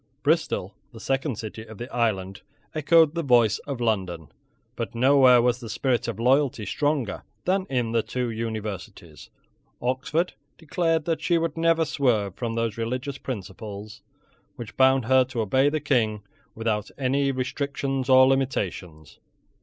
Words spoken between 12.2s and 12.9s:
from those